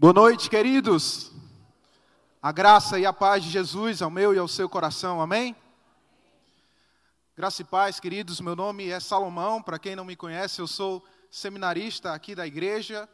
[0.00, 1.30] Boa noite, queridos.
[2.40, 5.54] A graça e a paz de Jesus ao meu e ao seu coração, amém?
[7.36, 8.40] Graça e paz, queridos.
[8.40, 9.62] Meu nome é Salomão.
[9.62, 13.06] Para quem não me conhece, eu sou seminarista aqui da igreja.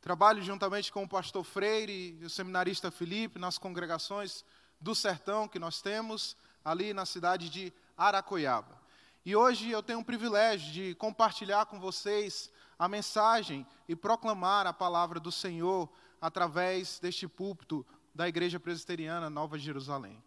[0.00, 4.42] Trabalho juntamente com o pastor Freire e o seminarista Felipe nas congregações
[4.80, 8.80] do sertão que nós temos ali na cidade de Aracoiaba.
[9.22, 14.72] E hoje eu tenho o privilégio de compartilhar com vocês a mensagem e proclamar a
[14.72, 15.92] palavra do Senhor
[16.22, 20.22] através deste púlpito da Igreja Presbiteriana Nova Jerusalém.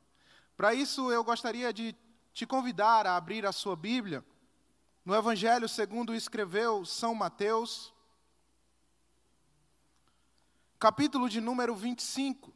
[0.57, 1.95] Para isso, eu gostaria de
[2.33, 4.23] te convidar a abrir a sua Bíblia
[5.05, 7.93] no Evangelho segundo escreveu São Mateus,
[10.77, 12.53] capítulo de número 25,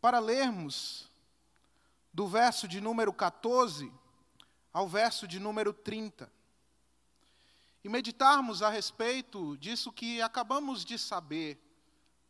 [0.00, 1.08] para lermos
[2.12, 3.92] do verso de número 14
[4.72, 6.39] ao verso de número 30
[7.82, 11.58] e meditarmos a respeito disso que acabamos de saber,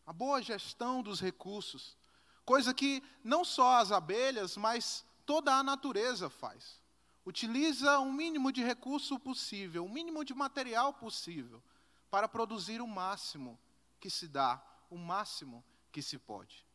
[0.06, 1.96] a boa gestão dos recursos,
[2.44, 6.80] coisa que não só as abelhas, mas toda a natureza faz.
[7.24, 11.62] Utiliza o mínimo de recurso possível, o mínimo de material possível,
[12.10, 13.58] para produzir o máximo
[14.00, 16.66] que se dá, o máximo que se pode.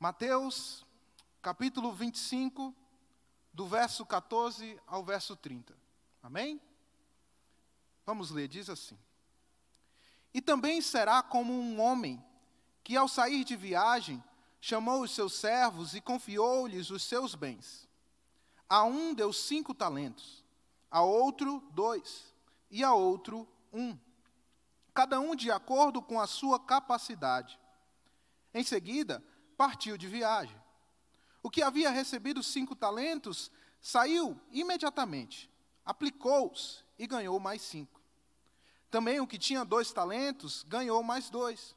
[0.00, 0.86] Mateus,
[1.42, 2.74] capítulo 25,
[3.52, 5.76] do verso 14 ao verso 30.
[6.22, 6.60] Amém?
[8.08, 8.96] Vamos ler, diz assim:
[10.32, 12.24] E também será como um homem
[12.82, 14.24] que, ao sair de viagem,
[14.62, 17.86] chamou os seus servos e confiou-lhes os seus bens.
[18.66, 20.42] A um deu cinco talentos,
[20.90, 22.32] a outro dois,
[22.70, 23.94] e a outro um,
[24.94, 27.60] cada um de acordo com a sua capacidade.
[28.54, 29.22] Em seguida,
[29.54, 30.56] partiu de viagem.
[31.42, 33.50] O que havia recebido cinco talentos
[33.82, 35.50] saiu imediatamente,
[35.84, 37.97] aplicou-os e ganhou mais cinco.
[38.90, 41.76] Também o que tinha dois talentos ganhou mais dois.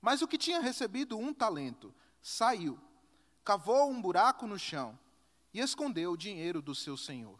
[0.00, 2.78] Mas o que tinha recebido um talento saiu,
[3.44, 4.98] cavou um buraco no chão
[5.52, 7.38] e escondeu o dinheiro do seu senhor.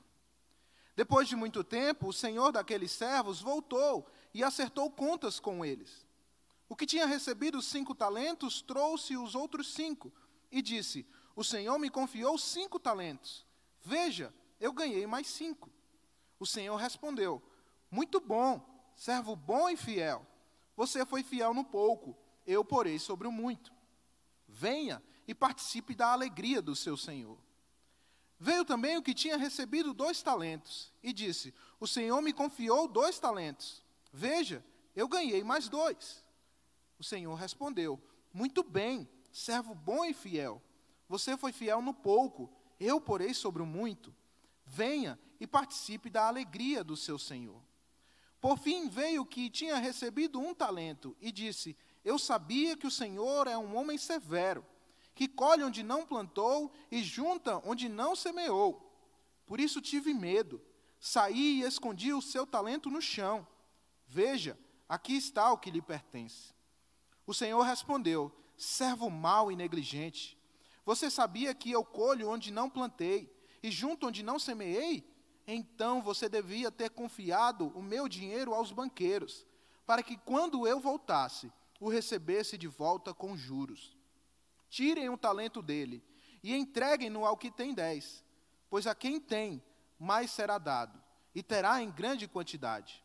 [0.94, 6.06] Depois de muito tempo, o senhor daqueles servos voltou e acertou contas com eles.
[6.68, 10.12] O que tinha recebido cinco talentos trouxe os outros cinco
[10.50, 13.46] e disse: O senhor me confiou cinco talentos.
[13.84, 15.70] Veja, eu ganhei mais cinco.
[16.38, 17.42] O senhor respondeu:
[17.90, 20.26] muito bom, servo bom e fiel.
[20.74, 23.72] Você foi fiel no pouco, eu porei sobre o muito.
[24.48, 27.38] Venha e participe da alegria do seu senhor.
[28.38, 33.18] Veio também o que tinha recebido dois talentos e disse: O senhor me confiou dois
[33.18, 33.82] talentos.
[34.12, 34.64] Veja,
[34.94, 36.24] eu ganhei mais dois.
[36.98, 38.00] O senhor respondeu:
[38.32, 40.62] Muito bem, servo bom e fiel.
[41.08, 44.14] Você foi fiel no pouco, eu porei sobre o muito.
[44.66, 47.65] Venha e participe da alegria do seu senhor.
[48.40, 52.90] Por fim veio o que tinha recebido um talento e disse: Eu sabia que o
[52.90, 54.64] Senhor é um homem severo,
[55.14, 58.82] que colhe onde não plantou e junta onde não semeou.
[59.46, 60.60] Por isso tive medo.
[60.98, 63.46] Saí e escondi o seu talento no chão.
[64.06, 64.58] Veja,
[64.88, 66.54] aqui está o que lhe pertence.
[67.26, 70.38] O Senhor respondeu: Servo mau e negligente.
[70.84, 75.04] Você sabia que eu colho onde não plantei e junto onde não semeei?
[75.46, 79.46] Então você devia ter confiado o meu dinheiro aos banqueiros,
[79.86, 83.96] para que quando eu voltasse, o recebesse de volta com juros.
[84.68, 86.02] Tirem o talento dele
[86.42, 88.24] e entreguem-no ao que tem dez,
[88.68, 89.62] pois a quem tem,
[89.98, 91.00] mais será dado,
[91.34, 93.04] e terá em grande quantidade.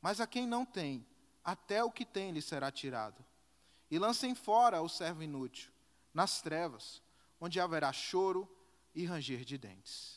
[0.00, 1.06] Mas a quem não tem,
[1.44, 3.24] até o que tem lhe será tirado.
[3.90, 5.70] E lancem fora o servo inútil,
[6.14, 7.02] nas trevas,
[7.40, 8.48] onde haverá choro
[8.94, 10.15] e ranger de dentes.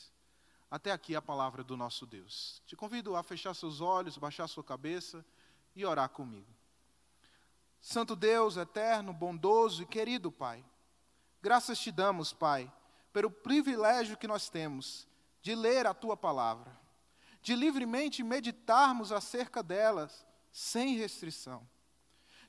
[0.70, 2.62] Até aqui a palavra do nosso Deus.
[2.66, 5.26] Te convido a fechar seus olhos, baixar sua cabeça
[5.76, 6.54] e orar comigo.
[7.82, 10.64] Santo Deus, eterno, bondoso e querido Pai,
[11.42, 12.72] graças te damos, Pai,
[13.12, 15.08] pelo privilégio que nós temos
[15.42, 16.78] de ler a tua palavra,
[17.42, 21.68] de livremente meditarmos acerca delas sem restrição.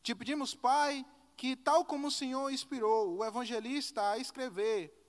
[0.03, 1.07] Te pedimos, Pai,
[1.37, 5.00] que tal como o Senhor inspirou o evangelista a escrever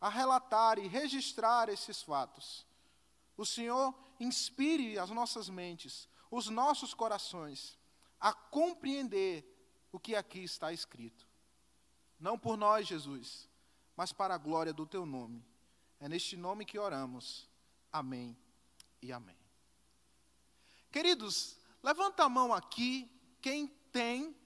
[0.00, 2.66] a relatar e registrar esses fatos.
[3.36, 7.78] O Senhor inspire as nossas mentes, os nossos corações,
[8.18, 9.44] a compreender
[9.92, 11.26] o que aqui está escrito.
[12.18, 13.48] Não por nós, Jesus,
[13.96, 15.44] mas para a glória do teu nome.
[15.98, 17.48] É neste nome que oramos.
[17.92, 18.36] Amém
[19.02, 19.36] e amém.
[20.90, 23.10] Queridos, levanta a mão aqui
[23.40, 24.36] quem tem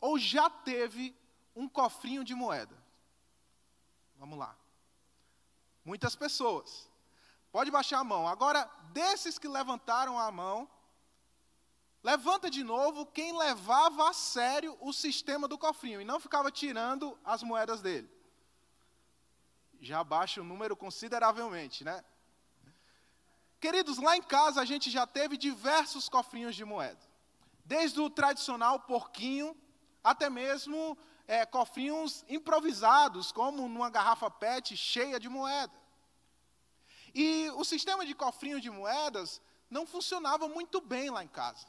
[0.00, 1.14] ou já teve
[1.54, 2.76] um cofrinho de moeda.
[4.16, 4.59] Vamos lá.
[5.84, 6.88] Muitas pessoas.
[7.50, 8.28] Pode baixar a mão.
[8.28, 10.68] Agora, desses que levantaram a mão,
[12.02, 17.18] Levanta de novo quem levava a sério o sistema do cofrinho e não ficava tirando
[17.22, 18.10] as moedas dele.
[19.80, 22.02] Já baixa o número consideravelmente, né?
[23.60, 27.00] Queridos, lá em casa a gente já teve diversos cofrinhos de moeda.
[27.66, 29.54] Desde o tradicional porquinho,
[30.02, 30.96] até mesmo
[31.30, 35.72] é, cofrinhos improvisados, como numa garrafa PET cheia de moeda.
[37.14, 39.40] E o sistema de cofrinho de moedas
[39.70, 41.68] não funcionava muito bem lá em casa.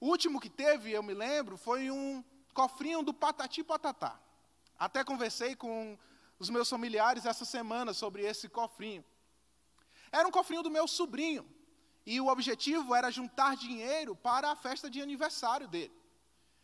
[0.00, 4.18] O último que teve, eu me lembro, foi um cofrinho do Patati Patatá.
[4.76, 5.96] Até conversei com
[6.36, 9.04] os meus familiares essa semana sobre esse cofrinho.
[10.10, 11.48] Era um cofrinho do meu sobrinho.
[12.04, 15.96] E o objetivo era juntar dinheiro para a festa de aniversário dele.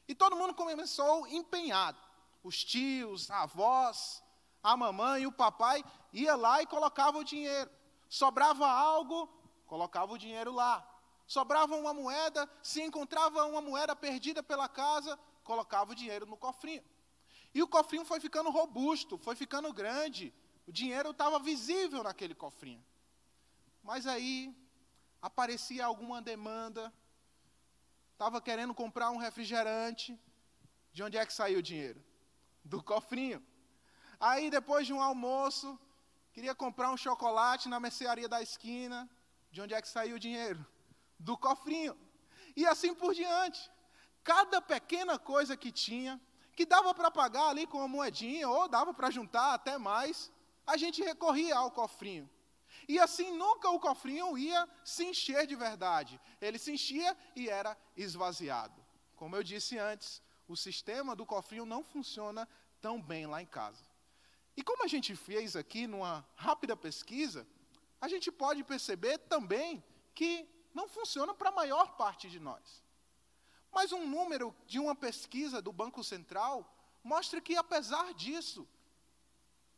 [0.09, 2.04] E todo mundo começou empenhado.
[2.44, 4.23] Os tios, a avós,
[4.62, 5.82] a mamãe e o papai
[6.12, 7.70] ia lá e colocava o dinheiro.
[8.08, 9.26] Sobrava algo,
[9.67, 10.87] colocava o dinheiro lá.
[11.26, 16.85] Sobrava uma moeda, se encontrava uma moeda perdida pela casa, colocava o dinheiro no cofrinho.
[17.55, 20.35] E o cofrinho foi ficando robusto, foi ficando grande.
[20.67, 22.85] O dinheiro estava visível naquele cofrinho.
[23.82, 24.55] Mas aí
[25.23, 26.93] aparecia alguma demanda,
[28.12, 30.19] estava querendo comprar um refrigerante.
[30.93, 32.05] De onde é que saiu o dinheiro?
[32.64, 33.40] Do cofrinho.
[34.19, 35.78] Aí, depois de um almoço,
[36.32, 39.08] queria comprar um chocolate na mercearia da esquina.
[39.50, 40.64] De onde é que saiu o dinheiro?
[41.19, 41.96] do cofrinho.
[42.56, 43.70] E assim por diante.
[44.22, 46.20] Cada pequena coisa que tinha,
[46.56, 50.31] que dava para pagar ali com uma moedinha, ou dava para juntar até mais,
[50.66, 52.28] a gente recorria ao cofrinho.
[52.88, 56.20] E assim nunca o cofrinho ia se encher de verdade.
[56.40, 58.84] Ele se enchia e era esvaziado.
[59.16, 62.49] Como eu disse antes, o sistema do cofrinho não funciona
[62.81, 63.85] tão bem lá em casa.
[64.56, 67.46] E como a gente fez aqui numa rápida pesquisa,
[68.00, 69.82] a gente pode perceber também
[70.14, 72.85] que não funciona para a maior parte de nós.
[73.73, 76.70] Mas um número de uma pesquisa do Banco Central
[77.02, 78.69] mostra que, apesar disso,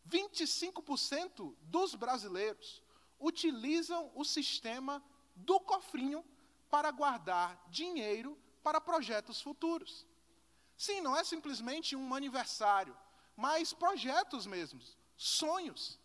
[0.08, 2.82] 25% dos brasileiros
[3.18, 5.02] utilizam o sistema
[5.34, 6.24] do cofrinho
[6.70, 10.06] para guardar dinheiro para projetos futuros.
[10.76, 12.96] Sim, não é simplesmente um aniversário,
[13.36, 15.98] mas projetos mesmos, sonhos.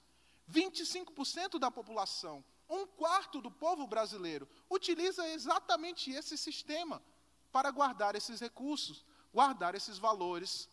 [0.50, 7.04] 25% da população um quarto do povo brasileiro utiliza exatamente esse sistema
[7.52, 10.70] para guardar esses recursos, guardar esses valores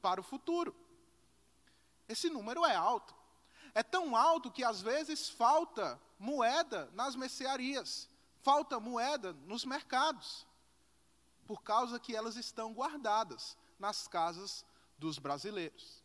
[0.00, 0.74] para o futuro.
[2.08, 3.12] Esse número é alto.
[3.74, 8.08] É tão alto que às vezes falta moeda nas mercearias,
[8.40, 10.46] falta moeda nos mercados,
[11.50, 14.64] por causa que elas estão guardadas nas casas
[14.96, 16.00] dos brasileiros.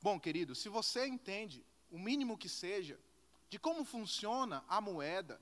[0.00, 2.98] Bom, querido, se você entende, o mínimo que seja,
[3.50, 5.38] de como funciona a moeda,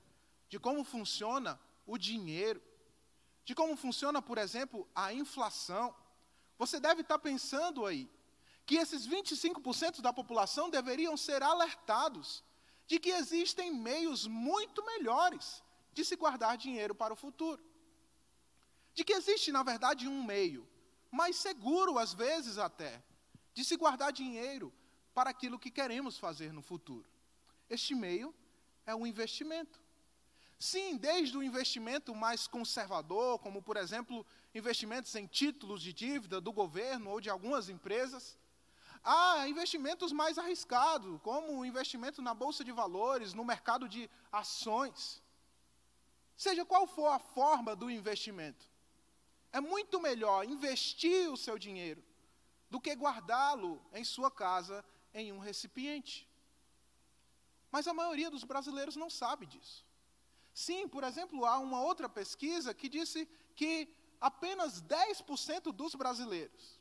[0.49, 2.61] de como funciona o dinheiro,
[3.45, 5.95] de como funciona, por exemplo, a inflação,
[6.57, 8.11] você deve estar pensando aí
[8.65, 12.43] que esses 25% da população deveriam ser alertados
[12.85, 17.63] de que existem meios muito melhores de se guardar dinheiro para o futuro.
[18.93, 20.67] De que existe, na verdade, um meio
[21.11, 23.03] mais seguro, às vezes até,
[23.53, 24.73] de se guardar dinheiro
[25.13, 27.07] para aquilo que queremos fazer no futuro.
[27.69, 28.33] Este meio
[28.85, 29.79] é o investimento.
[30.57, 34.25] Sim, desde o investimento mais conservador, como por exemplo,
[34.55, 38.37] investimentos em títulos de dívida do governo ou de algumas empresas,
[39.03, 45.21] há investimentos mais arriscados, como o investimento na bolsa de valores, no mercado de ações.
[46.35, 48.65] Seja qual for a forma do investimento,
[49.53, 52.03] é muito melhor investir o seu dinheiro
[52.71, 54.83] do que guardá-lo em sua casa
[55.13, 56.27] em um recipiente.
[57.71, 59.85] Mas a maioria dos brasileiros não sabe disso.
[60.53, 63.87] Sim, por exemplo, há uma outra pesquisa que disse que
[64.19, 66.79] apenas 10% dos brasileiros,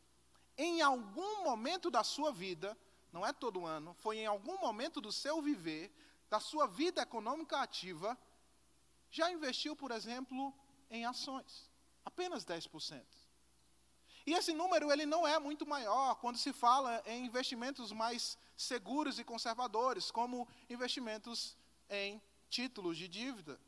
[0.56, 2.76] em algum momento da sua vida,
[3.12, 5.92] não é todo ano, foi em algum momento do seu viver,
[6.30, 8.16] da sua vida econômica ativa,
[9.10, 10.54] já investiu, por exemplo,
[10.90, 11.71] em ações.
[12.04, 13.04] Apenas 10%.
[14.24, 19.18] E esse número ele não é muito maior quando se fala em investimentos mais seguros
[19.18, 21.56] e conservadores, como investimentos
[21.90, 23.58] em títulos de dívida.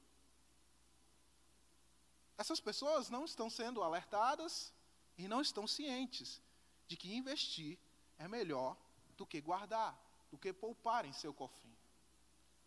[2.38, 4.72] Essas pessoas não estão sendo alertadas
[5.18, 6.40] e não estão cientes
[6.86, 7.78] de que investir
[8.18, 8.76] é melhor
[9.16, 9.98] do que guardar,
[10.30, 11.76] do que poupar em seu cofrinho.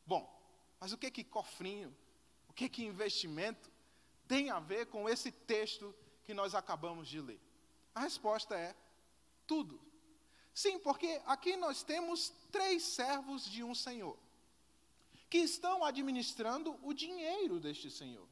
[0.06, 0.24] Bom,
[0.80, 1.96] mas o que que cofrinho,
[2.48, 3.72] o que que investimento
[4.28, 5.94] tem a ver com esse texto
[6.24, 7.40] que nós acabamos de ler?
[7.94, 8.76] A resposta é
[9.46, 9.80] tudo.
[10.54, 14.18] Sim, porque aqui nós temos três servos de um senhor
[15.30, 18.28] que estão administrando o dinheiro deste senhor.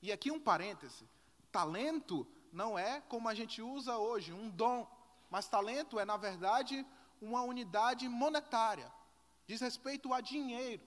[0.00, 1.08] E aqui um parêntese:
[1.50, 4.86] talento não é como a gente usa hoje, um dom,
[5.30, 6.86] mas talento é, na verdade,
[7.20, 8.92] uma unidade monetária,
[9.46, 10.82] diz respeito a dinheiro.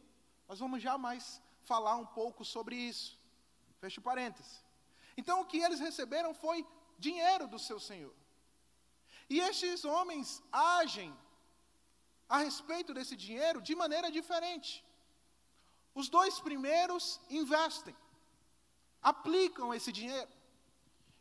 [0.47, 3.14] Nós vamos já mais falar um pouco sobre isso.
[3.85, 4.53] Feche parênteses.
[5.15, 6.65] Então, o que eles receberam foi
[6.97, 8.15] dinheiro do seu Senhor.
[9.29, 11.11] E estes homens agem
[12.27, 14.83] a respeito desse dinheiro de maneira diferente.
[15.93, 17.95] Os dois primeiros investem,
[19.13, 20.31] aplicam esse dinheiro,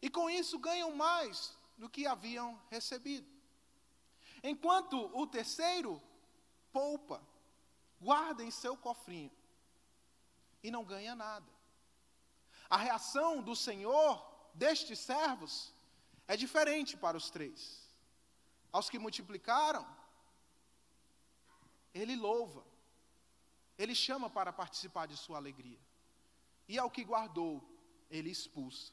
[0.00, 1.36] e com isso ganham mais
[1.76, 3.30] do que haviam recebido.
[4.42, 6.02] Enquanto o terceiro
[6.72, 7.20] poupa,
[8.00, 9.34] guarda em seu cofrinho
[10.62, 11.53] e não ganha nada.
[12.68, 14.10] A reação do Senhor
[14.54, 15.72] destes servos
[16.26, 17.60] é diferente para os três.
[18.72, 19.86] Aos que multiplicaram,
[21.92, 22.64] ele louva,
[23.78, 25.78] ele chama para participar de sua alegria.
[26.68, 27.62] E ao que guardou,
[28.10, 28.92] ele expulsa.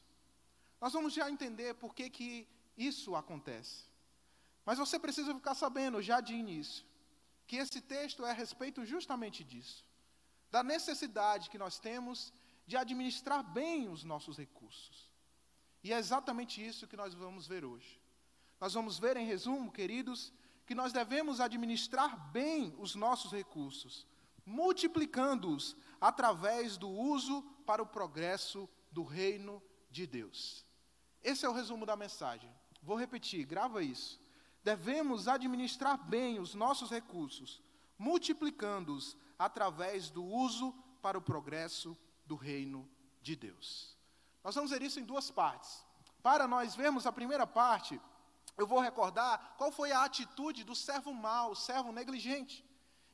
[0.80, 3.84] Nós vamos já entender por que, que isso acontece.
[4.64, 6.84] Mas você precisa ficar sabendo, já de início,
[7.46, 9.84] que esse texto é a respeito justamente disso
[10.52, 12.30] da necessidade que nós temos
[12.66, 15.10] de administrar bem os nossos recursos.
[15.82, 18.00] E é exatamente isso que nós vamos ver hoje.
[18.60, 20.32] Nós vamos ver, em resumo, queridos,
[20.64, 24.06] que nós devemos administrar bem os nossos recursos,
[24.46, 30.64] multiplicando-os através do uso para o progresso do reino de Deus.
[31.22, 32.50] Esse é o resumo da mensagem.
[32.80, 34.20] Vou repetir, grava isso.
[34.62, 37.60] Devemos administrar bem os nossos recursos,
[37.98, 41.96] multiplicando-os através do uso para o progresso
[42.32, 42.88] do reino
[43.20, 43.94] de Deus.
[44.42, 45.84] Nós vamos ver isso em duas partes.
[46.22, 48.00] Para nós vermos a primeira parte,
[48.56, 52.64] eu vou recordar qual foi a atitude do servo mau, servo negligente.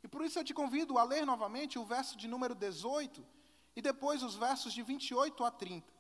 [0.05, 3.27] E por isso eu te convido a ler novamente o verso de número 18
[3.75, 5.93] e depois os versos de 28 a 30.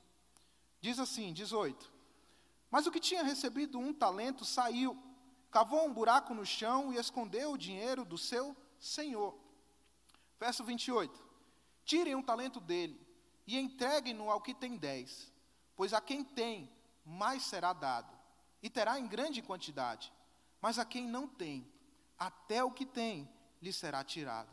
[0.80, 1.92] Diz assim: 18.
[2.70, 4.96] Mas o que tinha recebido um talento saiu,
[5.50, 9.36] cavou um buraco no chão e escondeu o dinheiro do seu senhor.
[10.38, 11.26] Verso 28.
[11.84, 13.07] Tirem um talento dele
[13.48, 15.32] e entreguem-no ao que tem dez,
[15.74, 16.70] pois a quem tem,
[17.02, 18.14] mais será dado,
[18.62, 20.12] e terá em grande quantidade.
[20.60, 21.66] Mas a quem não tem,
[22.18, 23.26] até o que tem
[23.62, 24.50] lhe será tirado.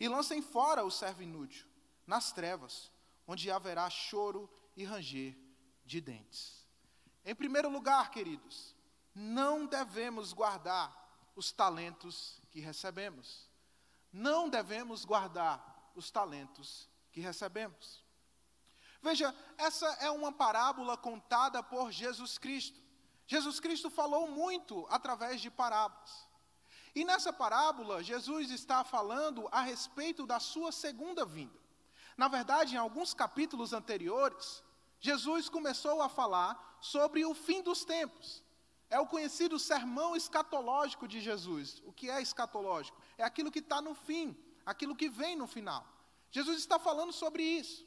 [0.00, 1.68] E lancem fora o servo inútil,
[2.04, 2.90] nas trevas,
[3.28, 5.38] onde haverá choro e ranger
[5.84, 6.66] de dentes.
[7.24, 8.74] Em primeiro lugar, queridos,
[9.14, 13.48] não devemos guardar os talentos que recebemos.
[14.12, 18.04] Não devemos guardar os talentos que recebemos.
[19.08, 22.80] Veja, essa é uma parábola contada por Jesus Cristo.
[23.24, 26.26] Jesus Cristo falou muito através de parábolas.
[26.92, 31.56] E nessa parábola, Jesus está falando a respeito da sua segunda vinda.
[32.16, 34.60] Na verdade, em alguns capítulos anteriores,
[34.98, 38.42] Jesus começou a falar sobre o fim dos tempos.
[38.90, 41.80] É o conhecido sermão escatológico de Jesus.
[41.86, 43.00] O que é escatológico?
[43.16, 45.86] É aquilo que está no fim, aquilo que vem no final.
[46.32, 47.85] Jesus está falando sobre isso.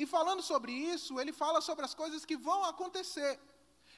[0.00, 3.38] E falando sobre isso, ele fala sobre as coisas que vão acontecer.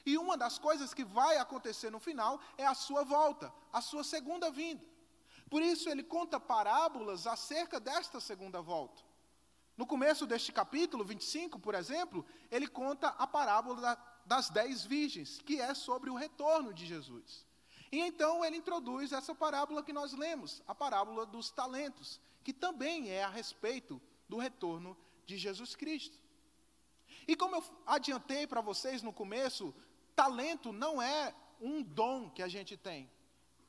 [0.05, 4.03] E uma das coisas que vai acontecer no final é a sua volta, a sua
[4.03, 4.83] segunda vinda.
[5.49, 9.01] Por isso ele conta parábolas acerca desta segunda volta.
[9.77, 13.95] No começo deste capítulo 25, por exemplo, ele conta a parábola da,
[14.25, 17.45] das dez virgens, que é sobre o retorno de Jesus.
[17.93, 23.09] E então ele introduz essa parábola que nós lemos, a parábola dos talentos, que também
[23.09, 26.17] é a respeito do retorno de Jesus Cristo.
[27.27, 29.73] E como eu adiantei para vocês no começo,
[30.15, 33.09] talento não é um dom que a gente tem.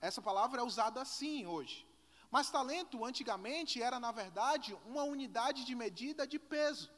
[0.00, 1.86] Essa palavra é usada assim hoje.
[2.30, 6.90] Mas talento, antigamente, era, na verdade, uma unidade de medida de peso.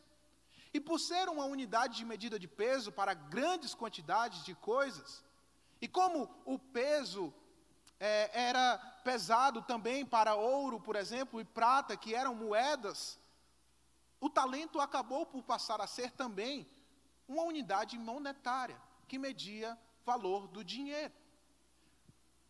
[0.72, 5.22] E por ser uma unidade de medida de peso para grandes quantidades de coisas,
[5.80, 7.32] e como o peso
[8.00, 13.18] é, era pesado também para ouro, por exemplo, e prata, que eram moedas,
[14.20, 16.66] o talento acabou por passar a ser também
[17.28, 21.12] uma unidade monetária que media valor do dinheiro.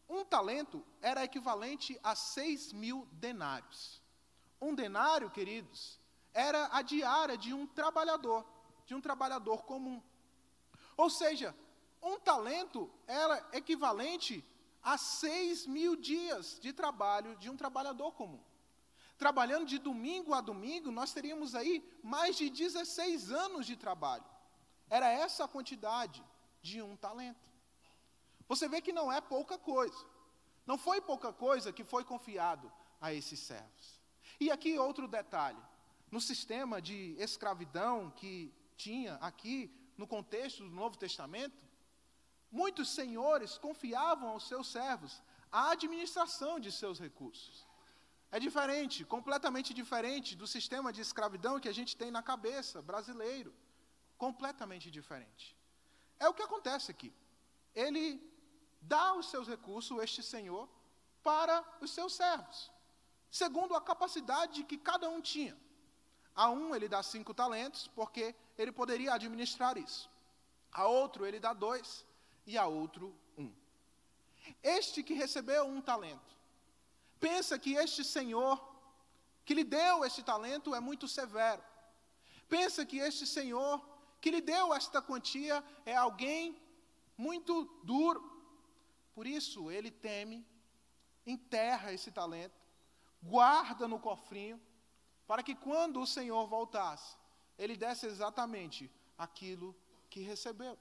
[0.08, 4.00] Um talento era equivalente a seis mil denários.
[4.60, 6.00] Um denário, queridos,
[6.32, 8.46] era a diária de um trabalhador,
[8.86, 10.00] de um trabalhador comum.
[10.96, 11.54] Ou seja,
[12.00, 14.44] um talento era equivalente
[14.82, 18.40] a seis mil dias de trabalho de um trabalhador comum.
[19.18, 24.24] Trabalhando de domingo a domingo, nós teríamos aí mais de 16 anos de trabalho.
[24.90, 26.22] Era essa a quantidade
[26.60, 27.46] de um talento.
[28.48, 30.04] Você vê que não é pouca coisa.
[30.66, 32.70] Não foi pouca coisa que foi confiado
[33.00, 34.00] a esses servos.
[34.38, 35.62] E aqui outro detalhe:
[36.10, 41.64] no sistema de escravidão que tinha aqui no contexto do Novo Testamento,
[42.50, 47.66] muitos senhores confiavam aos seus servos a administração de seus recursos.
[48.30, 53.54] É diferente, completamente diferente do sistema de escravidão que a gente tem na cabeça brasileiro.
[54.18, 55.56] Completamente diferente.
[56.18, 57.12] É o que acontece aqui.
[57.74, 58.20] Ele
[58.80, 60.68] dá os seus recursos, este senhor,
[61.22, 62.70] para os seus servos,
[63.30, 65.56] segundo a capacidade que cada um tinha.
[66.34, 70.10] A um ele dá cinco talentos, porque ele poderia administrar isso.
[70.70, 72.04] A outro ele dá dois,
[72.46, 73.52] e a outro um.
[74.62, 76.35] Este que recebeu um talento,
[77.20, 78.60] pensa que este Senhor,
[79.44, 81.62] que lhe deu este talento, é muito severo.
[82.48, 83.80] Pensa que este Senhor,
[84.20, 86.60] que lhe deu esta quantia, é alguém
[87.16, 88.20] muito duro.
[89.14, 90.46] Por isso, ele teme,
[91.26, 92.60] enterra esse talento,
[93.22, 94.60] guarda no cofrinho,
[95.26, 97.16] para que quando o Senhor voltasse,
[97.58, 99.74] ele desse exatamente aquilo
[100.08, 100.78] que recebeu.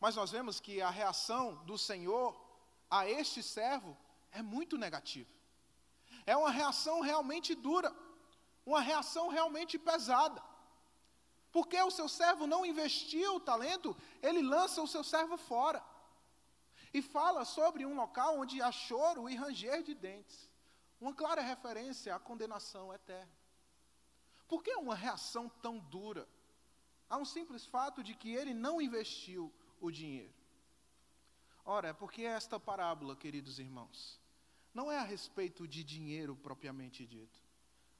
[0.00, 2.38] Mas nós vemos que a reação do Senhor
[2.90, 3.96] a este servo
[4.38, 5.30] é muito negativa.
[6.24, 7.90] É uma reação realmente dura,
[8.64, 10.42] uma reação realmente pesada.
[11.50, 15.82] Porque o seu servo não investiu o talento, ele lança o seu servo fora.
[16.92, 20.48] E fala sobre um local onde há choro e ranger de dentes.
[21.00, 23.32] Uma clara referência à condenação eterna.
[24.46, 26.28] Por que uma reação tão dura?
[27.08, 30.34] Há um simples fato de que ele não investiu o dinheiro.
[31.64, 34.18] Ora, é porque esta parábola, queridos irmãos,
[34.78, 37.40] não é a respeito de dinheiro propriamente dito,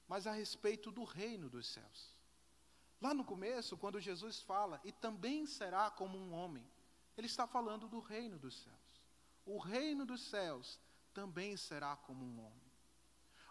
[0.07, 2.17] mas a respeito do reino dos céus.
[3.01, 6.65] Lá no começo, quando Jesus fala, e também será como um homem,
[7.17, 8.89] ele está falando do reino dos céus.
[9.45, 10.79] O reino dos céus
[11.13, 12.71] também será como um homem.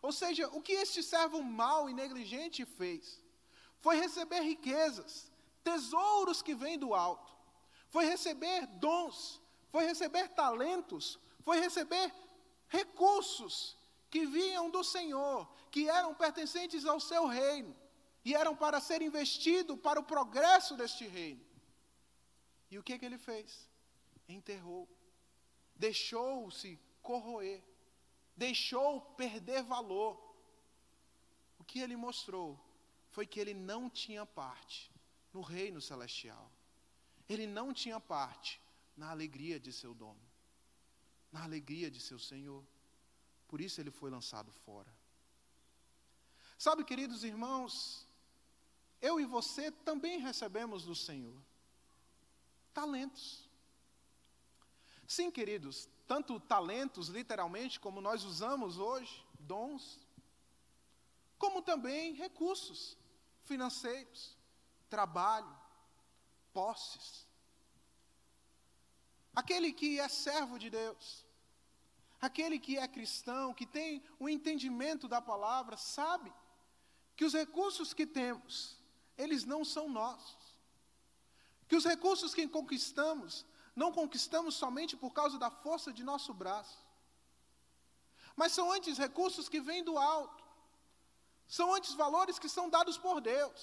[0.00, 3.22] Ou seja, o que este servo mau e negligente fez
[3.78, 5.30] foi receber riquezas,
[5.62, 7.30] tesouros que vêm do alto,
[7.88, 12.10] foi receber dons, foi receber talentos, foi receber
[12.68, 13.76] recursos
[14.10, 17.76] que vinham do Senhor, que eram pertencentes ao seu reino
[18.24, 21.44] e eram para ser investidos para o progresso deste reino.
[22.70, 23.68] E o que, que ele fez?
[24.28, 24.88] Enterrou,
[25.74, 27.62] deixou-se corroer
[28.38, 30.16] deixou perder valor.
[31.58, 32.58] O que ele mostrou
[33.08, 34.90] foi que ele não tinha parte
[35.32, 36.50] no reino celestial.
[37.28, 38.60] Ele não tinha parte
[38.96, 40.20] na alegria de seu dono,
[41.30, 42.64] na alegria de seu Senhor.
[43.46, 44.92] Por isso ele foi lançado fora.
[46.58, 48.06] Sabe, queridos irmãos,
[49.00, 51.40] eu e você também recebemos do Senhor
[52.74, 53.48] talentos.
[55.06, 59.98] Sim, queridos, tanto talentos, literalmente, como nós usamos hoje, dons,
[61.38, 62.96] como também recursos
[63.42, 64.36] financeiros,
[64.88, 65.56] trabalho,
[66.52, 67.26] posses.
[69.40, 71.24] Aquele que é servo de Deus,
[72.26, 76.30] aquele que é cristão, que tem o entendimento da palavra, sabe
[77.16, 78.54] que os recursos que temos,
[79.16, 80.42] eles não são nossos.
[81.68, 83.46] Que os recursos que conquistamos
[83.76, 86.80] não conquistamos somente por causa da força de nosso braço,
[88.40, 90.42] mas são antes recursos que vêm do alto,
[91.58, 93.60] são antes valores que são dados por Deus,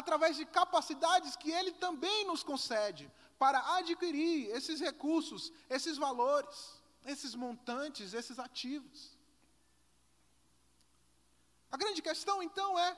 [0.00, 3.10] através de capacidades que Ele também nos concede
[3.42, 9.18] para adquirir esses recursos, esses valores, esses montantes, esses ativos.
[11.68, 12.96] A grande questão então é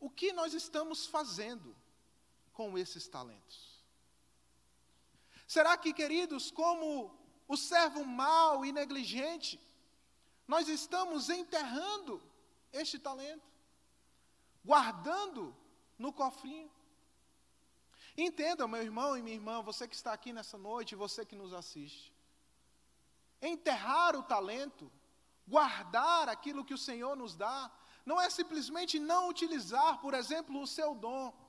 [0.00, 1.76] o que nós estamos fazendo
[2.52, 3.84] com esses talentos.
[5.46, 9.60] Será que, queridos, como o servo mau e negligente,
[10.48, 12.20] nós estamos enterrando
[12.72, 13.48] este talento,
[14.64, 15.56] guardando
[15.96, 16.73] no cofrinho?
[18.16, 21.52] Entenda, meu irmão e minha irmã, você que está aqui nessa noite, você que nos
[21.52, 22.12] assiste.
[23.42, 24.90] Enterrar o talento,
[25.46, 27.70] guardar aquilo que o Senhor nos dá,
[28.06, 31.44] não é simplesmente não utilizar, por exemplo, o seu dom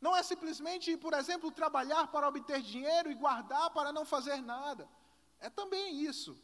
[0.00, 4.88] não é simplesmente, por exemplo, trabalhar para obter dinheiro e guardar para não fazer nada.
[5.40, 6.40] É também isso.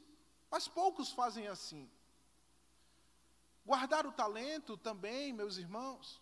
[0.51, 1.91] Mas poucos fazem assim.
[3.65, 6.21] Guardar o talento também, meus irmãos,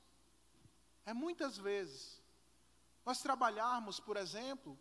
[1.06, 2.19] é muitas vezes
[3.04, 4.78] nós trabalharmos, por exemplo,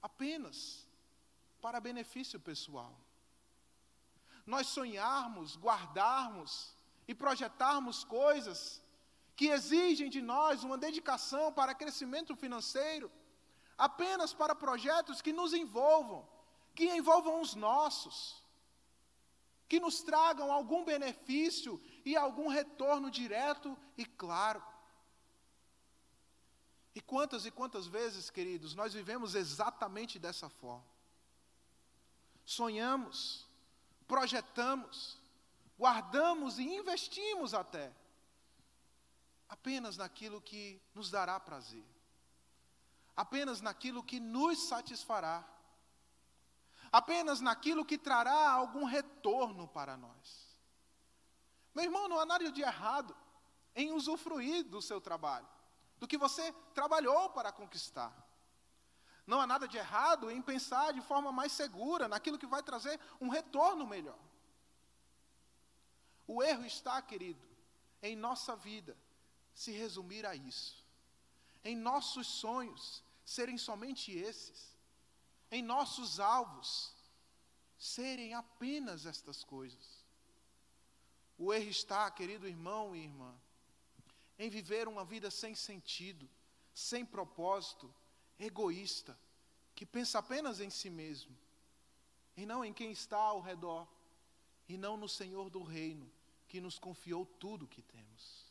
[0.00, 0.86] apenas
[1.60, 2.94] para benefício pessoal.
[4.46, 6.74] Nós sonharmos, guardarmos
[7.06, 8.82] e projetarmos coisas
[9.36, 13.10] que exigem de nós uma dedicação para crescimento financeiro,
[13.76, 16.28] apenas para projetos que nos envolvam,
[16.74, 18.42] que envolvam os nossos,
[19.68, 24.62] que nos tragam algum benefício e algum retorno direto e claro.
[26.98, 30.84] E quantas e quantas vezes, queridos, nós vivemos exatamente dessa forma.
[32.44, 33.46] Sonhamos,
[34.08, 35.16] projetamos,
[35.78, 37.94] guardamos e investimos até
[39.48, 41.86] apenas naquilo que nos dará prazer,
[43.14, 45.48] apenas naquilo que nos satisfará,
[46.90, 50.58] apenas naquilo que trará algum retorno para nós.
[51.72, 53.16] Meu irmão, não há nada de errado
[53.76, 55.46] em usufruir do seu trabalho,
[55.98, 58.12] do que você trabalhou para conquistar.
[59.26, 62.98] Não há nada de errado em pensar de forma mais segura naquilo que vai trazer
[63.20, 64.18] um retorno melhor.
[66.26, 67.46] O erro está, querido,
[68.02, 68.96] em nossa vida
[69.54, 70.84] se resumir a isso,
[71.64, 74.76] em nossos sonhos serem somente esses,
[75.50, 76.94] em nossos alvos
[77.78, 80.04] serem apenas estas coisas.
[81.36, 83.34] O erro está, querido irmão e irmã,
[84.38, 86.28] em viver uma vida sem sentido,
[86.72, 87.92] sem propósito,
[88.38, 89.18] egoísta,
[89.74, 91.36] que pensa apenas em si mesmo,
[92.36, 93.86] e não em quem está ao redor,
[94.68, 96.08] e não no Senhor do reino,
[96.46, 98.46] que nos confiou tudo o que temos.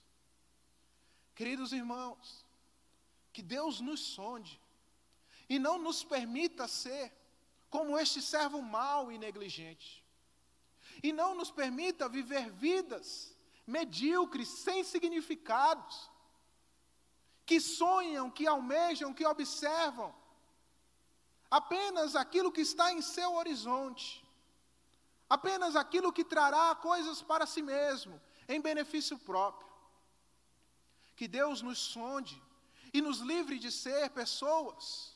[1.34, 2.46] Queridos irmãos,
[3.32, 4.60] que Deus nos sonde,
[5.48, 7.14] e não nos permita ser
[7.70, 10.04] como este servo mau e negligente,
[11.02, 13.37] e não nos permita viver vidas
[13.68, 16.10] medíocres, sem significados,
[17.46, 20.16] que sonham, que almejam, que observam
[21.52, 24.26] apenas aquilo que está em seu horizonte,
[25.30, 29.68] apenas aquilo que trará coisas para si mesmo, em benefício próprio.
[31.16, 32.42] Que Deus nos sonde
[32.94, 35.16] e nos livre de ser pessoas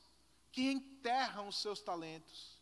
[0.51, 2.59] que enterram os seus talentos,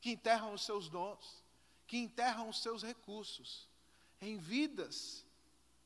[0.00, 1.42] que enterram os seus dons,
[1.86, 3.69] que enterram os seus recursos
[4.20, 5.24] em vidas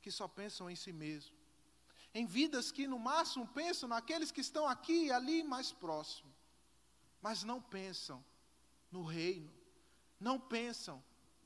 [0.02, 1.34] que só pensam em si mesmo,
[2.12, 6.32] em vidas que no máximo pensam naqueles que estão aqui e ali mais próximo,
[7.22, 8.24] mas não pensam
[8.90, 9.50] no reino,
[10.20, 11.02] não pensam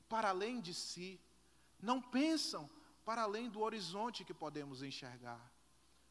[0.07, 1.19] para além de si,
[1.81, 2.69] não pensam
[3.05, 5.51] para além do horizonte que podemos enxergar,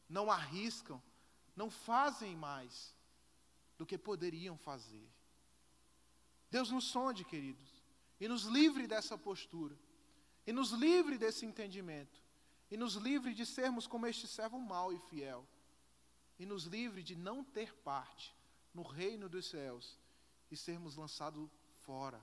[0.07, 1.01] não arriscam,
[1.55, 2.93] não fazem mais
[3.77, 5.07] do que poderiam fazer.
[6.49, 7.69] Deus nos sonde, queridos,
[8.19, 9.77] e nos livre dessa postura
[10.49, 12.19] e nos livre desse entendimento.
[12.71, 15.47] E nos livre de sermos como este servo mau e fiel.
[16.39, 18.35] E nos livre de não ter parte
[18.73, 19.99] no reino dos céus
[20.49, 21.47] e sermos lançados
[21.85, 22.19] fora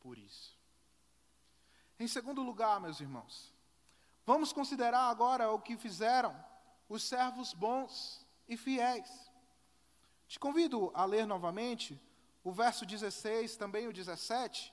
[0.00, 0.58] por isso.
[2.00, 3.52] Em segundo lugar, meus irmãos,
[4.24, 6.34] vamos considerar agora o que fizeram
[6.88, 9.30] os servos bons e fiéis.
[10.26, 12.00] Te convido a ler novamente
[12.42, 14.72] o verso 16, também o 17,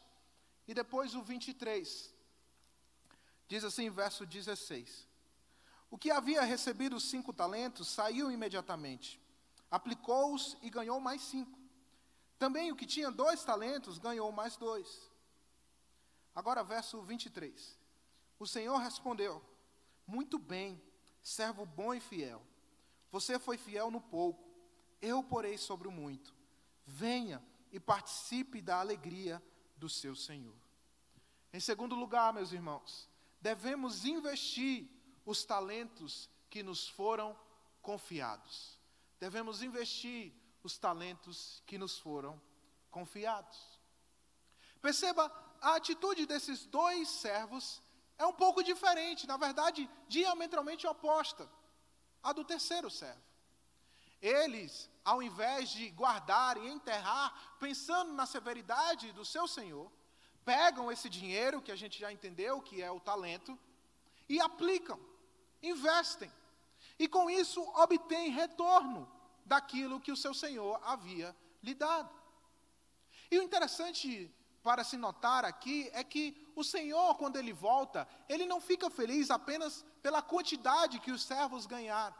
[0.69, 2.12] e depois o 23.
[3.53, 5.07] Diz assim, verso 16:
[5.91, 9.21] O que havia recebido cinco talentos saiu imediatamente,
[9.69, 11.59] aplicou-os e ganhou mais cinco.
[12.39, 15.07] Também o que tinha dois talentos ganhou mais dois.
[16.33, 17.77] Agora, verso 23.
[18.39, 19.39] O Senhor respondeu:
[20.07, 20.81] Muito bem,
[21.21, 22.41] servo bom e fiel.
[23.11, 24.43] Você foi fiel no pouco,
[24.99, 26.33] eu porei sobre o muito.
[26.87, 27.39] Venha
[27.71, 29.39] e participe da alegria
[29.77, 30.57] do seu Senhor.
[31.53, 33.12] Em segundo lugar, meus irmãos,
[33.43, 34.89] devemos investir
[35.25, 37.37] os talentos que nos foram
[37.81, 38.79] confiados.
[39.19, 42.41] Devemos investir os talentos que nos foram
[42.89, 43.59] confiados.
[44.81, 45.29] Perceba,
[45.59, 47.81] a atitude desses dois servos
[48.17, 51.49] é um pouco diferente, na verdade, diametralmente oposta
[52.21, 53.21] à do terceiro servo.
[54.21, 59.91] Eles, ao invés de guardar e enterrar, pensando na severidade do seu senhor,
[60.45, 63.57] pegam esse dinheiro, que a gente já entendeu que é o talento,
[64.27, 64.99] e aplicam,
[65.61, 66.31] investem.
[66.97, 69.09] E com isso obtêm retorno
[69.45, 72.13] daquilo que o seu Senhor havia lhe dado.
[73.29, 78.45] E o interessante para se notar aqui é que o Senhor, quando ele volta, ele
[78.45, 82.15] não fica feliz apenas pela quantidade que os servos ganharam.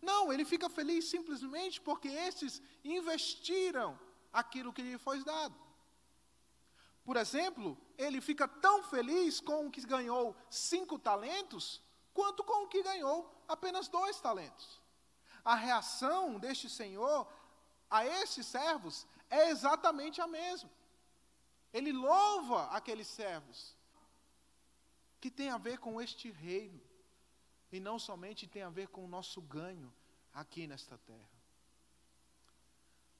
[0.00, 3.98] Não, ele fica feliz simplesmente porque esses investiram
[4.32, 5.65] aquilo que lhe foi dado.
[7.06, 11.80] Por exemplo, ele fica tão feliz com o que ganhou cinco talentos,
[12.12, 14.82] quanto com o que ganhou apenas dois talentos.
[15.44, 17.32] A reação deste Senhor
[17.88, 20.68] a estes servos é exatamente a mesma.
[21.72, 23.76] Ele louva aqueles servos,
[25.20, 26.82] que tem a ver com este reino,
[27.70, 29.94] e não somente tem a ver com o nosso ganho
[30.34, 31.30] aqui nesta terra.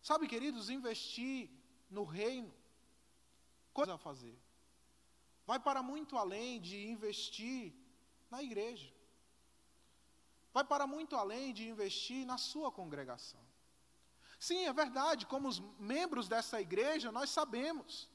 [0.03, 1.49] Sabe, queridos, investir
[1.89, 2.53] no reino
[3.79, 4.37] coisa a fazer.
[5.51, 7.63] Vai para muito além de investir
[8.31, 8.91] na igreja.
[10.57, 13.43] vai para muito além de investir na sua congregação.
[14.47, 15.59] Sim, é verdade, como os
[15.95, 18.09] membros dessa igreja, nós sabemos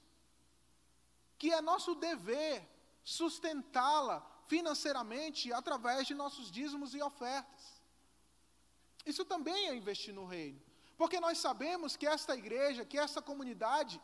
[1.39, 2.56] que é nosso dever
[3.04, 4.17] sustentá-la
[4.54, 7.63] financeiramente através de nossos dízimos e ofertas.
[9.12, 10.60] Isso também é investir no reino,
[11.00, 14.02] porque nós sabemos que esta igreja, que esta comunidade,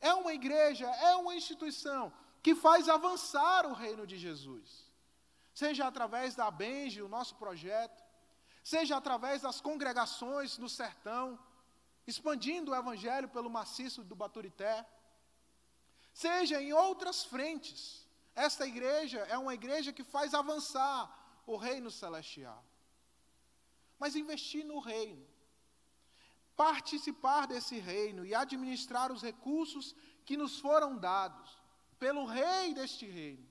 [0.00, 4.90] é uma igreja, é uma instituição que faz avançar o reino de Jesus.
[5.52, 8.02] Seja através da Benji, o nosso projeto,
[8.62, 11.38] seja através das congregações no sertão,
[12.06, 14.86] expandindo o evangelho pelo maciço do Baturité,
[16.12, 18.06] seja em outras frentes.
[18.34, 22.64] Esta igreja é uma igreja que faz avançar o reino celestial.
[23.98, 25.26] Mas investir no reino,
[26.60, 29.94] participar desse reino e administrar os recursos
[30.26, 31.50] que nos foram dados
[31.98, 33.48] pelo rei deste reino,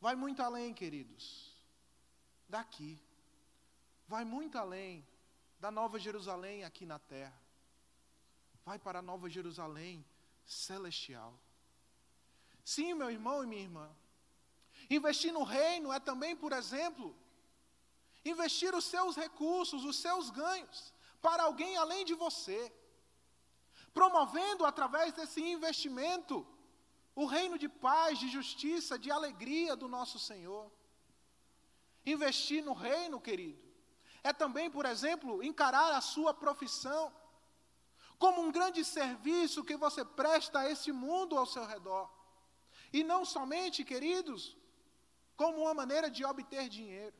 [0.00, 1.54] vai muito além, queridos,
[2.48, 2.98] daqui
[4.08, 5.06] vai muito além
[5.60, 7.38] da Nova Jerusalém aqui na terra.
[8.64, 10.04] Vai para a Nova Jerusalém
[10.44, 11.38] celestial.
[12.64, 13.88] Sim, meu irmão e minha irmã.
[14.88, 17.14] Investir no reino é também, por exemplo,
[18.24, 22.72] investir os seus recursos, os seus ganhos, para alguém além de você.
[23.92, 26.46] Promovendo através desse investimento
[27.14, 30.70] o reino de paz, de justiça, de alegria do nosso Senhor.
[32.06, 33.62] Investir no reino, querido,
[34.22, 37.12] é também, por exemplo, encarar a sua profissão
[38.18, 42.10] como um grande serviço que você presta a esse mundo ao seu redor.
[42.92, 44.56] E não somente, queridos,
[45.36, 47.16] como uma maneira de obter dinheiro.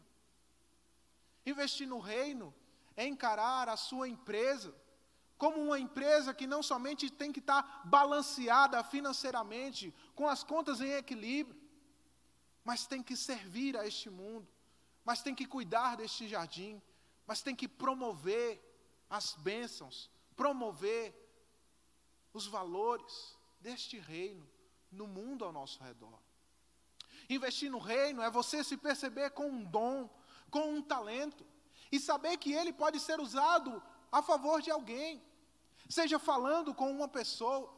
[1.47, 2.55] Investir no reino
[3.07, 4.75] encarar a sua empresa
[5.41, 10.91] como uma empresa que não somente tem que estar balanceada financeiramente, com as contas em
[10.91, 11.59] equilíbrio,
[12.63, 14.47] mas tem que servir a este mundo,
[15.03, 16.81] mas tem que cuidar deste jardim,
[17.27, 18.61] mas tem que promover
[19.09, 21.15] as bênçãos, promover
[22.35, 24.47] os valores deste reino
[24.93, 26.21] no mundo ao nosso redor.
[27.31, 30.11] Investir no reino é você se perceber com um dom,
[30.51, 31.47] com um talento,
[31.90, 35.22] e saber que ele pode ser usado a favor de alguém,
[35.88, 37.72] seja falando com uma pessoa,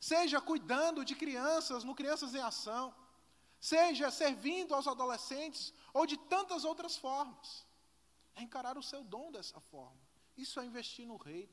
[0.00, 2.94] seja cuidando de crianças no Crianças em Ação,
[3.60, 7.66] seja servindo aos adolescentes ou de tantas outras formas.
[8.36, 9.98] É encarar o seu dom dessa forma.
[10.36, 11.52] Isso é investir no reino.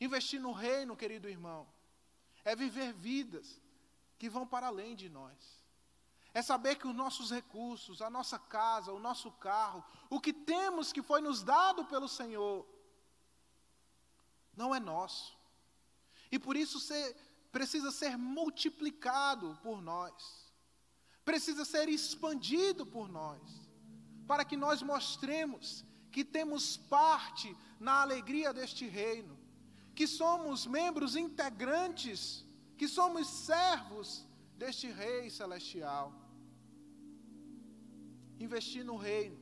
[0.00, 1.68] Investir no reino, querido irmão,
[2.44, 3.60] é viver vidas
[4.18, 5.61] que vão para além de nós.
[6.34, 10.92] É saber que os nossos recursos, a nossa casa, o nosso carro, o que temos
[10.92, 12.66] que foi nos dado pelo Senhor,
[14.56, 15.36] não é nosso.
[16.30, 17.14] E por isso ser,
[17.50, 20.50] precisa ser multiplicado por nós,
[21.24, 23.62] precisa ser expandido por nós
[24.26, 29.38] para que nós mostremos que temos parte na alegria deste reino,
[29.94, 32.44] que somos membros integrantes,
[32.76, 36.12] que somos servos deste Rei celestial.
[38.46, 39.38] Investir no reino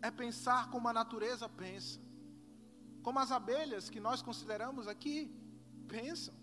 [0.00, 2.00] é pensar como a natureza pensa,
[3.02, 5.18] como as abelhas que nós consideramos aqui
[5.96, 6.34] pensam.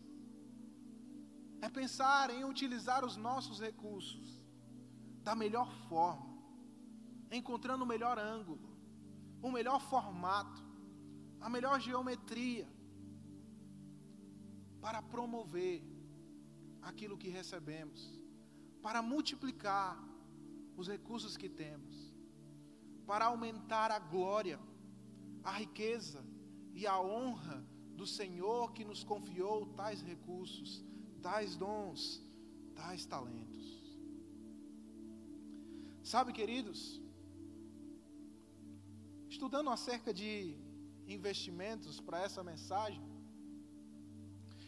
[1.66, 4.28] É pensar em utilizar os nossos recursos
[5.28, 6.36] da melhor forma
[7.32, 8.70] encontrando o melhor ângulo,
[9.42, 10.64] o melhor formato,
[11.40, 12.68] a melhor geometria,
[14.80, 15.84] para promover
[16.82, 18.22] aquilo que recebemos,
[18.82, 19.98] para multiplicar
[20.78, 22.14] os recursos que temos,
[23.06, 24.60] para aumentar a glória,
[25.44, 26.24] a riqueza
[26.74, 27.64] e a honra
[27.96, 30.84] do Senhor que nos confiou tais recursos,
[31.22, 32.22] tais dons,
[32.76, 33.64] tais talentos.
[36.04, 37.02] Sabe, queridos,
[39.30, 40.56] estudando acerca de
[41.08, 43.04] investimentos para essa mensagem,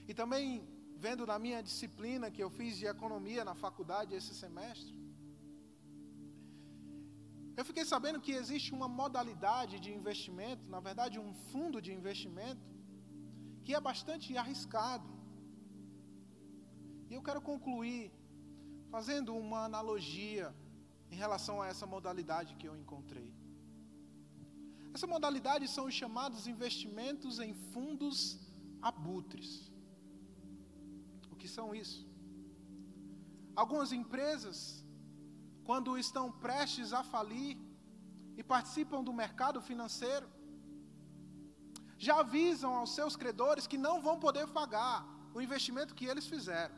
[0.08, 4.96] e também vendo na minha disciplina que eu fiz de economia na faculdade esse semestre,
[7.58, 12.66] eu fiquei sabendo que existe uma modalidade de investimento, na verdade, um fundo de investimento,
[13.66, 15.10] que é bastante arriscado.
[17.10, 18.04] E eu quero concluir
[18.96, 20.46] fazendo uma analogia
[21.12, 23.30] em relação a essa modalidade que eu encontrei.
[24.94, 28.18] Essa modalidade são os chamados investimentos em fundos
[28.92, 29.50] abutres.
[31.32, 32.00] O que são isso?
[33.56, 34.58] Algumas empresas,
[35.68, 37.54] quando estão prestes a falir
[38.40, 40.28] e participam do mercado financeiro,
[42.06, 44.98] já avisam aos seus credores que não vão poder pagar
[45.36, 46.76] o investimento que eles fizeram.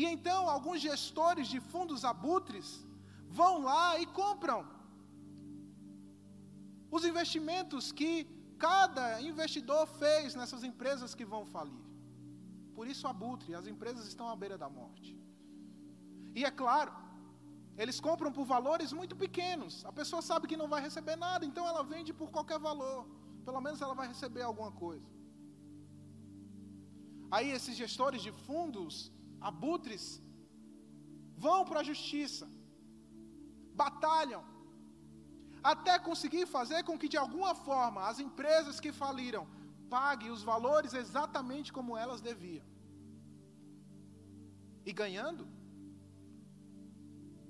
[0.00, 2.68] E então, alguns gestores de fundos abutres
[3.40, 4.60] vão lá e compram
[6.96, 8.12] os investimentos que
[8.68, 11.84] cada investidor fez nessas empresas que vão falir.
[12.76, 15.12] Por isso, abutre, as empresas estão à beira da morte.
[16.38, 16.92] E é claro,
[17.82, 19.84] eles compram por valores muito pequenos.
[19.90, 23.00] A pessoa sabe que não vai receber nada, então ela vende por qualquer valor.
[23.48, 25.08] Pelo menos ela vai receber alguma coisa.
[27.34, 28.94] Aí esses gestores de fundos,
[29.50, 30.04] abutres,
[31.44, 32.46] vão para a justiça,
[33.82, 34.42] batalham,
[35.72, 39.44] até conseguir fazer com que de alguma forma as empresas que faliram
[39.94, 42.66] paguem os valores exatamente como elas deviam.
[44.88, 45.44] E ganhando,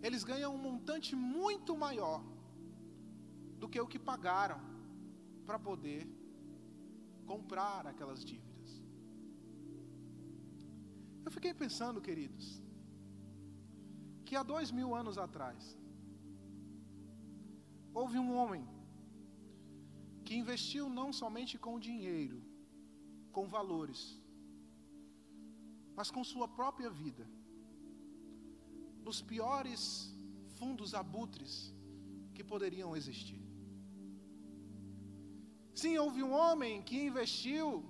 [0.06, 2.20] eles ganham um montante muito maior
[3.60, 4.60] do que o que pagaram
[5.46, 6.02] para poder
[7.32, 8.70] comprar aquelas dívidas.
[11.24, 12.46] Eu fiquei pensando, queridos,
[14.26, 15.78] que há dois mil anos atrás,
[18.00, 18.64] houve um homem
[20.24, 22.38] que investiu não somente com dinheiro,
[23.36, 24.00] com valores,
[25.94, 27.24] mas com sua própria vida
[29.12, 29.80] nos piores
[30.58, 31.54] fundos abutres
[32.34, 33.42] que poderiam existir.
[35.74, 37.84] Sim, houve um homem que investiu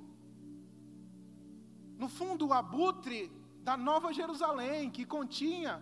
[1.97, 3.31] no fundo abutre
[3.69, 5.75] da Nova Jerusalém, que continha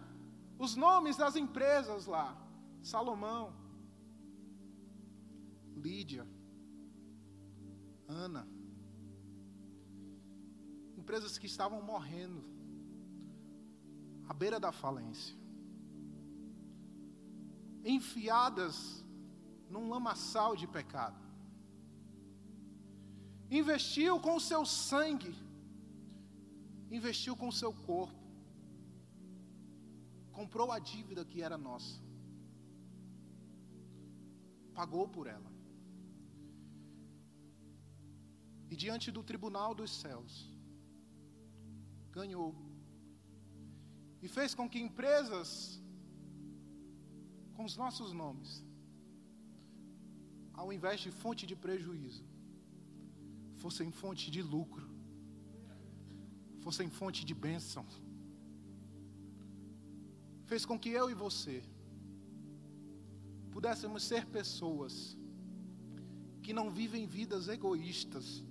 [0.58, 2.26] os nomes das empresas lá:
[2.82, 3.44] Salomão,
[5.74, 6.26] Lídia,
[8.06, 8.46] Ana.
[10.98, 12.49] Empresas que estavam morrendo
[14.30, 15.36] à beira da falência,
[17.94, 18.76] enfiadas
[19.68, 21.20] num lamaçal de pecado.
[23.60, 25.34] Investiu com o seu sangue,
[26.98, 28.24] investiu com o seu corpo,
[30.38, 32.00] comprou a dívida que era nossa,
[34.72, 35.50] pagou por ela.
[38.70, 40.32] E diante do tribunal dos céus,
[42.12, 42.69] ganhou
[44.22, 45.80] e fez com que empresas
[47.54, 48.64] com os nossos nomes,
[50.52, 52.24] ao invés de fonte de prejuízo,
[53.62, 54.86] fossem fonte de lucro,
[56.60, 57.84] fossem fonte de bênção.
[60.50, 61.62] Fez com que eu e você
[63.50, 65.16] pudéssemos ser pessoas
[66.42, 68.42] que não vivem vidas egoístas,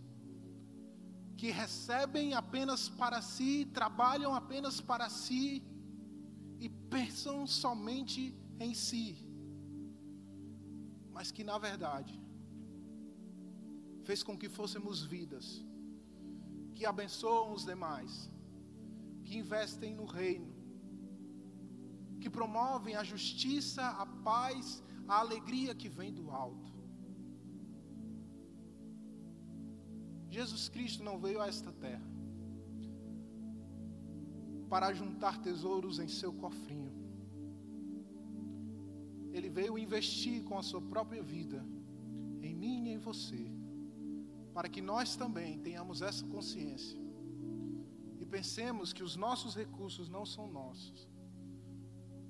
[1.39, 5.63] que recebem apenas para si, trabalham apenas para si
[6.60, 8.21] e pensam somente
[8.60, 9.06] em si,
[11.13, 12.15] mas que na verdade
[14.04, 15.63] fez com que fôssemos vidas
[16.75, 18.30] que abençoam os demais,
[19.23, 20.54] que investem no reino,
[22.19, 26.78] que promovem a justiça, a paz, a alegria que vem do alto.
[30.29, 32.07] Jesus Cristo não veio a esta terra
[34.69, 36.93] para juntar tesouros em seu cofrinho.
[39.31, 41.65] Ele veio investir com a sua própria vida
[42.41, 43.51] em mim e em você,
[44.53, 46.99] para que nós também tenhamos essa consciência
[48.19, 51.09] e pensemos que os nossos recursos não são nossos,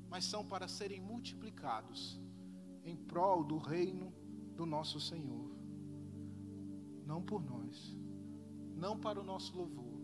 [0.10, 2.20] mas são para serem multiplicados
[2.86, 4.14] em prol do reino
[4.56, 5.59] do nosso Senhor
[7.10, 7.76] não por nós,
[8.84, 10.00] não para o nosso louvor,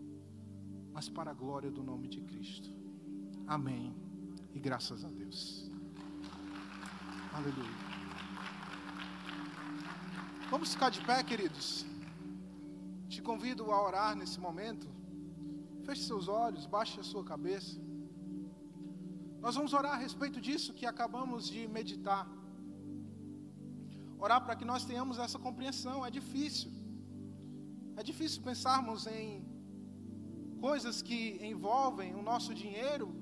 [0.94, 2.68] mas para a glória do nome de Cristo.
[3.56, 3.84] Amém.
[4.52, 5.40] E graças a Deus.
[7.38, 7.76] Aleluia.
[10.50, 11.68] Vamos ficar de pé, queridos.
[13.12, 14.88] Te convido a orar nesse momento.
[15.86, 17.76] Feche seus olhos, baixe a sua cabeça.
[19.44, 22.26] Nós vamos orar a respeito disso que acabamos de meditar.
[24.18, 25.98] Orar para que nós tenhamos essa compreensão.
[26.04, 26.75] É difícil.
[27.96, 29.42] É difícil pensarmos em
[30.60, 33.14] coisas que envolvem o nosso dinheiro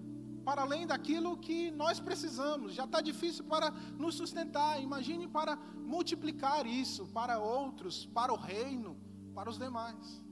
[0.45, 2.75] para além daquilo que nós precisamos.
[2.75, 4.83] Já está difícil para nos sustentar.
[4.83, 5.57] Imagine para
[5.95, 8.97] multiplicar isso para outros, para o reino,
[9.35, 10.23] para os demais.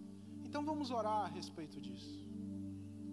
[0.45, 2.32] Então vamos orar a respeito disso.